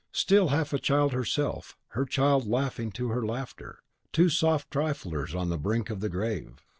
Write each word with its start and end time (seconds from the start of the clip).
Still 0.13 0.47
half 0.47 0.73
a 0.73 0.79
child 0.79 1.13
herself, 1.13 1.77
her 1.89 2.05
child 2.05 2.47
laughing 2.47 2.91
to 2.93 3.09
her 3.09 3.23
laughter, 3.23 3.83
two 4.11 4.29
soft 4.29 4.71
triflers 4.71 5.35
on 5.35 5.49
the 5.49 5.59
brink 5.59 5.91
of 5.91 5.99
the 5.99 6.09
grave! 6.09 6.65